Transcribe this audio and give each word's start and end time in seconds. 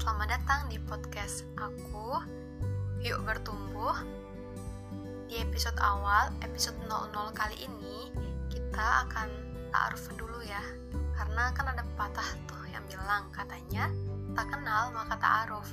Selamat 0.00 0.32
datang 0.32 0.72
di 0.72 0.80
podcast 0.80 1.44
aku. 1.60 2.24
Yuk 3.04 3.20
Bertumbuh. 3.20 3.92
Di 5.28 5.44
episode 5.44 5.76
awal, 5.76 6.32
episode 6.40 6.72
00 6.88 7.12
kali 7.36 7.68
ini 7.68 8.08
Kita 8.48 9.04
akan 9.04 9.28
ta'aruf 9.68 10.08
dulu 10.16 10.40
ya. 10.40 10.64
Karena 11.12 11.52
kan 11.52 11.76
ada 11.76 11.84
pepatah 11.84 12.24
tuh 12.48 12.64
yang 12.72 12.80
bilang 12.88 13.28
Katanya, 13.28 13.92
tak 14.32 14.48
kenal 14.48 14.88
maka 14.96 15.20
ta'aruf 15.20 15.68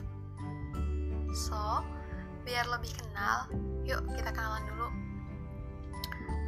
So, 1.32 1.88
biar 2.44 2.68
lebih 2.68 3.00
kenal 3.00 3.48
Yuk 3.88 4.12
kita 4.12 4.36
kenalan 4.36 4.68
dulu. 4.68 4.92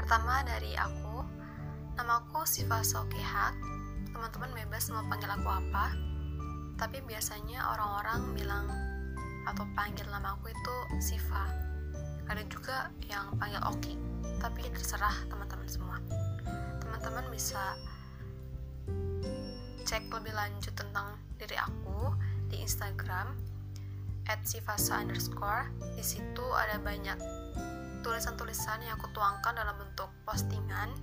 Pertama 0.03 0.43
dari 0.43 0.75
aku 0.75 1.23
Namaku 1.95 2.43
Siva 2.43 2.83
Sokehak. 2.83 3.55
Teman-teman 4.11 4.51
bebas 4.51 4.91
mau 4.91 5.07
panggil 5.07 5.31
aku 5.31 5.47
apa 5.47 6.09
tapi 6.79 7.03
biasanya 7.03 7.75
orang-orang 7.75 8.21
bilang 8.31 8.65
atau 9.43 9.67
panggil 9.75 10.07
nama 10.07 10.39
aku 10.39 10.47
itu 10.47 10.75
Siva. 11.03 11.43
Ada 12.31 12.47
juga 12.47 12.87
yang 13.11 13.35
panggil 13.35 13.59
Oki 13.67 13.93
tapi 14.39 14.63
terserah 14.71 15.27
teman-teman 15.27 15.67
semua. 15.67 15.99
Teman-teman 16.79 17.27
bisa 17.27 17.75
cek 19.83 20.07
lebih 20.07 20.31
lanjut 20.31 20.71
tentang 20.71 21.19
diri 21.35 21.59
aku 21.59 22.15
di 22.47 22.63
Instagram 22.63 23.35
at 24.31 24.39
sivasa 24.47 25.03
underscore. 25.03 25.67
Di 25.99 26.05
situ 26.05 26.45
ada 26.55 26.79
banyak 26.79 27.19
tulisan-tulisan 28.05 28.85
yang 28.87 28.95
aku 28.95 29.11
tuangkan 29.11 29.57
dalam 29.57 29.75
bentuk 29.75 30.07
postingan. 30.23 30.95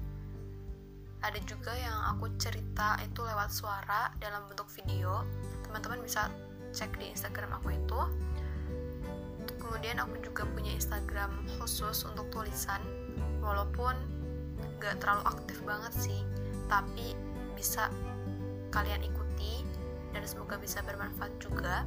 Ada 1.21 1.43
juga 1.43 1.75
yang 1.75 2.15
aku 2.15 2.31
cerita 2.39 2.95
itu 3.03 3.21
lewat 3.27 3.51
suara 3.51 4.15
dalam 4.23 4.47
bentuk 4.47 4.71
video 4.71 5.27
teman-teman 5.77 6.09
bisa 6.09 6.33
cek 6.73 6.97
di 6.97 7.13
Instagram 7.13 7.61
aku 7.61 7.77
itu. 7.77 8.01
Kemudian 9.61 10.01
aku 10.01 10.17
juga 10.25 10.49
punya 10.49 10.73
Instagram 10.73 11.37
khusus 11.61 12.09
untuk 12.09 12.33
tulisan 12.33 12.81
walaupun 13.45 13.93
gak 14.81 15.05
terlalu 15.05 15.21
aktif 15.29 15.61
banget 15.69 15.93
sih 15.93 16.25
tapi 16.73 17.13
bisa 17.53 17.93
kalian 18.73 19.05
ikuti 19.05 19.69
dan 20.17 20.25
semoga 20.25 20.57
bisa 20.57 20.81
bermanfaat 20.81 21.37
juga. 21.45 21.85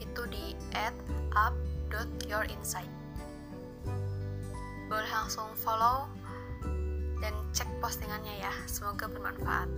Itu 0.00 0.24
di 0.32 0.56
at 0.72 0.96
up.yourinsight 1.36 2.88
boleh 4.88 5.10
langsung 5.12 5.52
follow 5.60 6.08
dan 7.20 7.36
cek 7.52 7.68
postingannya 7.84 8.40
ya 8.40 8.52
semoga 8.64 9.12
bermanfaat. 9.12 9.68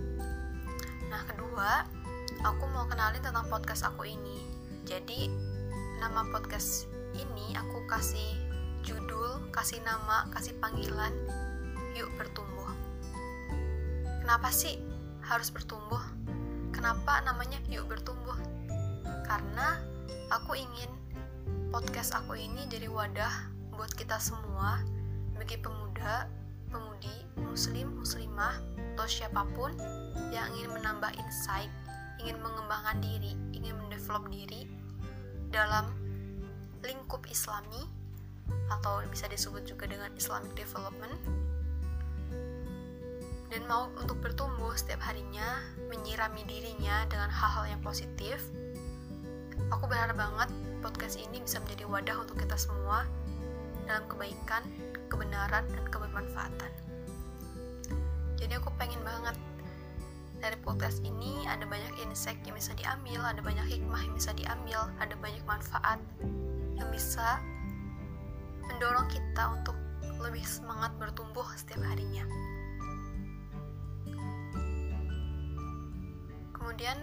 Nah 1.11 1.21
kedua 1.27 1.98
aku 2.43 2.63
mau 2.71 2.87
kenalin 2.87 3.19
tentang 3.19 3.47
podcast 3.51 3.83
aku 3.87 4.07
ini. 4.07 4.43
Jadi 4.87 5.27
nama 5.99 6.23
podcast 6.31 6.87
ini 7.15 7.51
aku 7.57 7.83
kasih 7.91 8.37
judul 8.85 9.43
kasih 9.51 9.83
nama 9.83 10.29
kasih 10.31 10.55
panggilan 10.63 11.11
yuk 11.97 12.07
bertumbuh. 12.15 12.71
Kenapa 14.23 14.53
sih 14.53 14.79
harus 15.25 15.51
bertumbuh? 15.51 16.01
Kenapa 16.71 17.19
namanya 17.27 17.59
yuk 17.67 17.91
bertumbuh 17.91 18.37
karena 19.27 19.83
aku 20.31 20.55
ingin 20.55 20.89
podcast 21.69 22.15
aku 22.15 22.39
ini 22.39 22.65
jadi 22.71 22.87
wadah 22.87 23.51
buat 23.75 23.91
kita 23.93 24.15
semua 24.17 24.79
bagi 25.35 25.59
pemuda 25.59 26.29
pemudi, 26.69 27.25
muslim, 27.41 27.99
muslimah, 27.99 28.61
atau 28.95 29.07
siapa 29.09 29.43
pun 29.57 29.73
yang 30.29 30.45
ingin 30.55 30.71
menambah 30.77 31.11
insight, 31.17 31.69
ingin 32.19 32.37
mengembangkan 32.43 32.99
diri, 32.99 33.33
ingin 33.55 33.75
mendevelop 33.79 34.27
diri 34.29 34.67
dalam 35.49 35.91
lingkup 36.83 37.23
islami 37.27 37.87
atau 38.69 39.01
bisa 39.09 39.25
disebut 39.27 39.65
juga 39.65 39.89
dengan 39.89 40.09
Islamic 40.13 40.53
development 40.53 41.15
dan 43.49 43.65
mau 43.65 43.89
untuk 43.97 44.21
bertumbuh 44.21 44.77
setiap 44.77 45.01
harinya 45.01 45.65
menyirami 45.89 46.45
dirinya 46.45 47.09
dengan 47.09 47.33
hal-hal 47.33 47.65
yang 47.65 47.81
positif 47.81 48.45
aku 49.73 49.85
berharap 49.89 50.17
banget 50.17 50.49
podcast 50.81 51.19
ini 51.19 51.43
bisa 51.43 51.61
menjadi 51.61 51.85
wadah 51.89 52.17
untuk 52.23 52.39
kita 52.39 52.57
semua 52.57 53.05
dalam 53.85 54.05
kebaikan 54.05 54.63
kebenaran 55.09 55.65
dan 55.65 55.85
kebermanfaatan. 55.89 56.71
Jadi 58.37 58.53
aku 58.55 58.69
pengen 58.77 59.01
banget 59.01 59.35
dari 60.39 60.55
podcast 60.63 61.03
ini 61.03 61.43
ada 61.45 61.67
banyak 61.67 61.91
insight 62.03 62.39
yang 62.47 62.55
bisa 62.55 62.71
diambil, 62.79 63.19
ada 63.27 63.43
banyak 63.43 63.67
hikmah 63.67 63.99
yang 63.99 64.15
bisa 64.15 64.31
diambil, 64.31 64.87
ada 65.03 65.15
banyak 65.19 65.43
manfaat 65.43 65.99
yang 66.79 66.87
bisa 66.89 67.43
mendorong 68.71 69.07
kita 69.11 69.43
untuk 69.51 69.75
lebih 70.23 70.43
semangat 70.47 70.95
bertumbuh 70.95 71.43
setiap 71.59 71.83
harinya. 71.83 72.23
Kemudian 76.55 76.97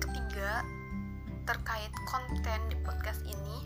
ketiga, 0.00 0.64
terkait 1.48 1.92
konten 2.08 2.60
di 2.68 2.76
podcast 2.84 3.24
ini, 3.24 3.58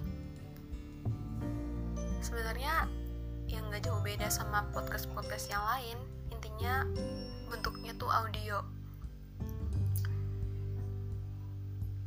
sebenarnya 2.22 2.87
yang 3.50 3.66
gak 3.71 3.84
jauh 3.87 4.00
beda 4.00 4.31
sama 4.31 4.65
podcast-podcast 4.72 5.53
yang 5.53 5.62
lain 5.62 5.99
intinya 6.33 6.83
bentuknya 7.47 7.93
tuh 7.94 8.09
audio 8.10 8.74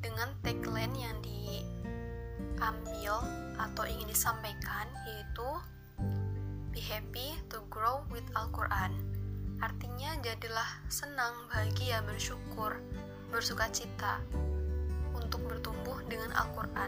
dengan 0.07 0.31
tagline 0.39 0.95
yang 0.95 1.19
diambil 1.19 3.19
atau 3.59 3.83
ingin 3.83 4.07
disampaikan 4.07 4.87
yaitu 5.03 5.49
be 6.71 6.79
happy 6.79 7.35
to 7.51 7.59
grow 7.67 8.07
with 8.07 8.23
Al-Quran. 8.39 8.95
Artinya 9.59 10.15
jadilah 10.23 10.79
senang, 10.87 11.35
bahagia, 11.51 11.99
bersyukur, 12.07 12.79
bersuka 13.35 13.67
cita 13.75 14.23
untuk 15.11 15.43
bertumbuh 15.43 15.99
dengan 16.07 16.31
Al-Quran. 16.39 16.87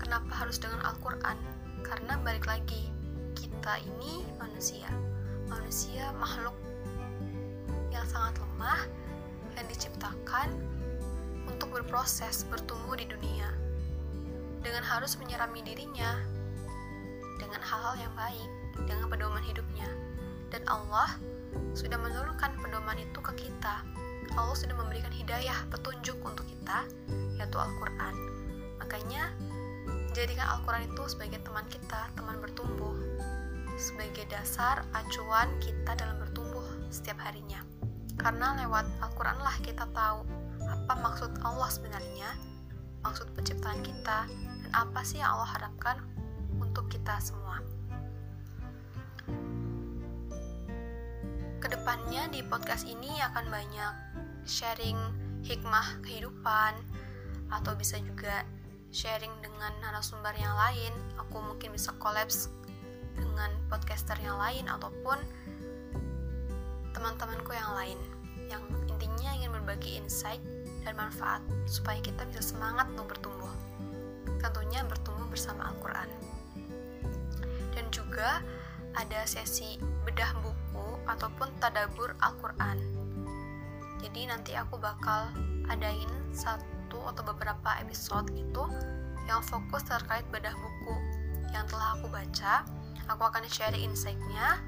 Kenapa 0.00 0.40
harus 0.40 0.56
dengan 0.56 0.80
Al-Quran? 0.88 1.36
karena 1.92 2.16
balik 2.22 2.46
lagi 2.46 2.88
kita 3.36 3.82
ini 3.82 4.24
manusia. 4.38 4.88
Manusia 5.50 6.08
makhluk 6.16 6.56
yang 7.92 8.06
sangat 8.08 8.40
lemah 8.40 8.88
yang 9.58 9.66
diciptakan 9.68 10.48
untuk 11.48 11.72
berproses 11.72 12.46
bertumbuh 12.46 12.94
di 12.98 13.06
dunia. 13.08 13.48
Dengan 14.62 14.86
harus 14.86 15.18
menyerami 15.18 15.62
dirinya 15.66 16.22
dengan 17.42 17.58
hal-hal 17.58 17.98
yang 17.98 18.14
baik 18.14 18.50
dengan 18.86 19.06
pedoman 19.10 19.42
hidupnya. 19.42 19.90
Dan 20.48 20.62
Allah 20.70 21.18
sudah 21.74 21.98
menurunkan 21.98 22.54
pedoman 22.62 22.96
itu 22.96 23.18
ke 23.18 23.32
kita. 23.34 23.82
Allah 24.32 24.56
sudah 24.56 24.72
memberikan 24.78 25.12
hidayah 25.12 25.56
petunjuk 25.68 26.16
untuk 26.24 26.46
kita 26.48 26.86
yaitu 27.36 27.58
Al-Quran. 27.58 28.14
Makanya 28.80 29.34
jadikan 30.14 30.46
Al-Quran 30.56 30.88
itu 30.88 31.02
sebagai 31.10 31.42
teman 31.42 31.66
kita 31.68 32.08
teman 32.14 32.38
bertumbuh. 32.38 32.94
Sebagai 33.76 34.28
dasar 34.30 34.86
acuan 34.94 35.48
kita 35.58 35.98
dalam 35.98 36.20
bertumbuh 36.22 36.64
setiap 36.92 37.18
harinya. 37.20 37.60
Karena 38.20 38.54
lewat 38.64 38.86
Al-Quran 39.00 39.38
lah 39.40 39.56
kita 39.64 39.88
tahu 39.90 40.22
apa 40.82 40.98
maksud 40.98 41.30
Allah 41.46 41.70
sebenarnya, 41.70 42.34
maksud 43.06 43.30
penciptaan 43.38 43.86
kita, 43.86 44.26
dan 44.66 44.70
apa 44.74 45.06
sih 45.06 45.22
yang 45.22 45.38
Allah 45.38 45.46
harapkan 45.54 46.02
untuk 46.58 46.90
kita 46.90 47.22
semua. 47.22 47.62
Ke 51.62 51.70
depannya 51.70 52.26
di 52.34 52.42
podcast 52.42 52.82
ini 52.90 53.22
akan 53.30 53.46
banyak 53.46 53.94
sharing 54.42 54.98
hikmah 55.46 56.02
kehidupan, 56.02 56.74
atau 57.54 57.78
bisa 57.78 58.02
juga 58.02 58.42
sharing 58.90 59.30
dengan 59.38 59.70
narasumber 59.86 60.34
yang 60.34 60.58
lain. 60.58 60.90
Aku 61.22 61.38
mungkin 61.38 61.70
bisa 61.70 61.94
kolaps 62.02 62.50
dengan 63.14 63.54
podcaster 63.70 64.18
yang 64.18 64.34
lain 64.34 64.66
ataupun 64.66 65.22
teman-temanku 66.90 67.54
yang 67.54 67.70
lain 67.78 67.98
yang 68.50 68.60
intinya 68.90 69.30
ingin 69.32 69.54
berbagi 69.54 69.96
insight 69.96 70.42
dan 70.82 70.98
manfaat 70.98 71.42
supaya 71.64 71.98
kita 72.02 72.26
bisa 72.28 72.42
semangat 72.54 72.90
untuk 72.94 73.14
bertumbuh. 73.16 73.50
Tentunya 74.42 74.82
bertumbuh 74.86 75.26
bersama 75.30 75.70
Al-Quran. 75.70 76.08
Dan 77.72 77.86
juga 77.94 78.42
ada 78.92 79.24
sesi 79.24 79.80
bedah 80.04 80.36
buku 80.42 81.00
ataupun 81.08 81.48
tadabur 81.62 82.12
Al-Quran. 82.20 82.78
Jadi 84.02 84.28
nanti 84.28 84.52
aku 84.58 84.76
bakal 84.76 85.30
adain 85.70 86.10
satu 86.34 86.98
atau 87.08 87.22
beberapa 87.22 87.78
episode 87.80 88.28
gitu 88.34 88.66
yang 89.30 89.40
fokus 89.40 89.86
terkait 89.86 90.26
bedah 90.34 90.52
buku 90.52 90.94
yang 91.54 91.64
telah 91.70 91.94
aku 91.96 92.10
baca. 92.10 92.66
Aku 93.08 93.22
akan 93.22 93.46
share 93.46 93.74
insight-nya. 93.78 94.58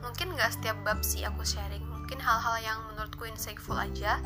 Mungkin 0.00 0.32
nggak 0.32 0.56
setiap 0.56 0.78
bab 0.86 1.04
sih 1.04 1.26
aku 1.28 1.44
sharing. 1.44 1.84
Mungkin 1.84 2.18
hal-hal 2.22 2.56
yang 2.64 2.78
menurutku 2.88 3.28
insightful 3.28 3.76
aja 3.76 4.16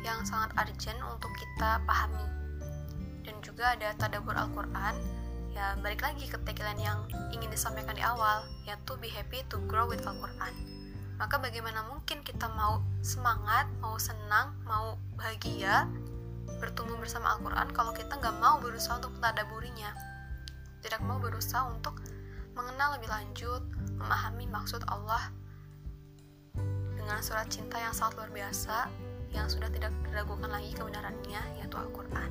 yang 0.00 0.24
sangat 0.24 0.52
urgent 0.56 1.00
untuk 1.04 1.30
kita 1.36 1.80
pahami. 1.84 2.24
Dan 3.24 3.36
juga 3.44 3.76
ada 3.76 3.92
tadabur 4.00 4.32
Al-Quran, 4.32 4.96
ya 5.52 5.76
balik 5.84 6.00
lagi 6.00 6.24
ke 6.24 6.40
tagline 6.44 6.80
yang 6.80 7.04
ingin 7.36 7.52
disampaikan 7.52 7.92
di 7.96 8.04
awal, 8.04 8.48
yaitu 8.64 8.96
be 8.98 9.12
happy 9.12 9.44
to 9.52 9.60
grow 9.68 9.84
with 9.84 10.00
Al-Quran. 10.04 10.52
Maka 11.20 11.36
bagaimana 11.36 11.84
mungkin 11.84 12.24
kita 12.24 12.48
mau 12.56 12.80
semangat, 13.04 13.68
mau 13.84 14.00
senang, 14.00 14.56
mau 14.64 14.96
bahagia, 15.20 15.84
bertumbuh 16.60 16.96
bersama 16.96 17.36
Al-Quran 17.36 17.68
kalau 17.76 17.92
kita 17.92 18.16
nggak 18.16 18.36
mau 18.40 18.56
berusaha 18.56 18.96
untuk 18.96 19.12
mentadaburinya, 19.20 19.92
tidak 20.80 21.04
mau 21.04 21.20
berusaha 21.20 21.68
untuk 21.68 22.00
mengenal 22.56 22.96
lebih 22.96 23.12
lanjut, 23.12 23.60
memahami 24.00 24.48
maksud 24.48 24.80
Allah 24.88 25.28
dengan 26.96 27.20
surat 27.20 27.48
cinta 27.52 27.76
yang 27.76 27.92
sangat 27.92 28.16
luar 28.16 28.30
biasa 28.32 28.88
yang 29.34 29.46
sudah 29.46 29.70
tidak 29.70 29.94
diragukan 30.06 30.50
lagi 30.50 30.70
kebenarannya 30.74 31.42
yaitu 31.58 31.76
Al-Quran 31.76 32.30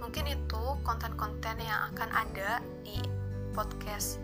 mungkin 0.00 0.24
itu 0.26 0.62
konten-konten 0.82 1.56
yang 1.60 1.92
akan 1.94 2.08
ada 2.12 2.64
di 2.82 2.98
podcast 3.52 4.20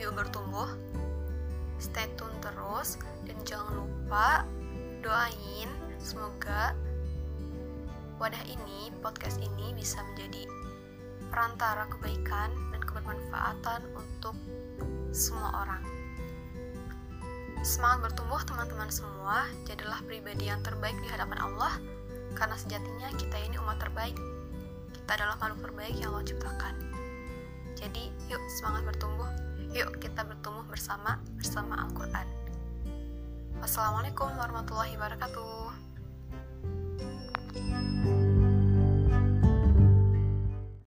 Yuk 0.00 0.16
Bertumbuh 0.16 0.68
stay 1.80 2.08
tune 2.16 2.34
terus 2.44 3.00
dan 3.24 3.36
jangan 3.48 3.84
lupa 3.84 4.44
doain 5.00 5.70
semoga 6.00 6.76
wadah 8.20 8.44
ini, 8.44 8.92
podcast 9.00 9.40
ini 9.40 9.72
bisa 9.72 10.04
menjadi 10.12 10.44
perantara 11.32 11.88
kebaikan 11.88 12.52
dan 12.68 12.80
kebermanfaatan 12.84 13.80
untuk 13.96 14.36
semua 15.16 15.64
orang. 15.64 15.99
Semangat 17.60 18.08
bertumbuh 18.08 18.40
teman-teman 18.48 18.88
semua, 18.88 19.44
jadilah 19.68 20.00
pribadi 20.08 20.48
yang 20.48 20.64
terbaik 20.64 20.96
di 21.04 21.08
hadapan 21.12 21.36
Allah, 21.44 21.76
karena 22.32 22.56
sejatinya 22.56 23.12
kita 23.20 23.36
ini 23.36 23.60
umat 23.60 23.76
terbaik. 23.76 24.16
Kita 24.96 25.20
adalah 25.20 25.36
makhluk 25.36 25.68
terbaik 25.68 25.94
yang 26.00 26.16
Allah 26.16 26.24
ciptakan. 26.24 26.74
Jadi, 27.76 28.08
yuk 28.32 28.40
semangat 28.56 28.88
bertumbuh. 28.88 29.28
Yuk 29.76 30.00
kita 30.00 30.24
bertumbuh 30.24 30.64
bersama 30.72 31.20
bersama 31.36 31.84
Al-Quran. 31.84 32.26
Wassalamualaikum 33.60 34.32
warahmatullahi 34.40 34.96
wabarakatuh. 34.96 35.69